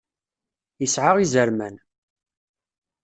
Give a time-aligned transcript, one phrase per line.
[0.85, 1.75] Isεa izerman.